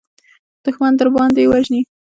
[0.63, 1.81] دښمن درباندې وژني.